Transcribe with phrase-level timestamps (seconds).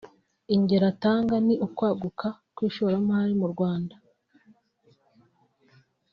[0.55, 3.95] Ingero atanga ni ukwaguka kw’ishoramari mu Rwanda